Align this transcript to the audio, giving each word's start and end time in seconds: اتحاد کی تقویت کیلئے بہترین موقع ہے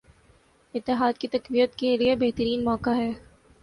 اتحاد 0.73 1.17
کی 1.17 1.27
تقویت 1.27 1.75
کیلئے 1.75 2.15
بہترین 2.15 2.63
موقع 2.65 2.95
ہے 2.95 3.11